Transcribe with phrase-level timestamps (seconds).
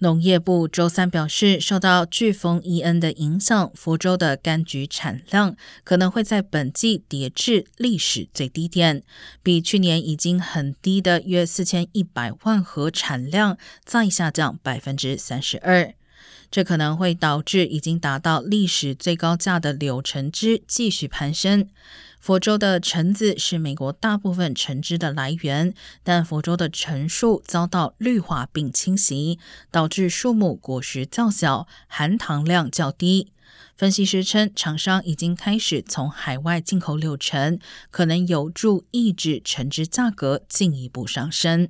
[0.00, 9.02] 农业部周三表示，受到飓风伊恩的影响，福州的柑橘产量可能会在本季跌至历史最低点，
[9.42, 15.94] 比去年已经很低的约四千一百万盒产量再下降百分之三十二。
[16.50, 21.68] 这可能会导致已经达到历史最高价的柳橙汁继续攀升。
[22.20, 29.38] 佛州的橙子是美国大部分橙汁的来源，但佛州的橙树遭到绿化并侵袭，
[29.70, 33.32] 导致树木果实较小，含糖量较低。
[33.76, 37.58] 分析师称，厂商已经开始从海外进口柳橙，
[37.90, 41.68] 可能有助抑制橙汁价格进一步上升。